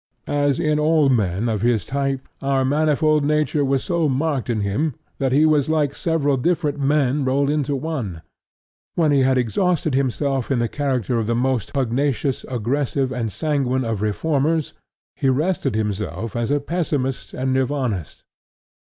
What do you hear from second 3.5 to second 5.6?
was so marked in him that he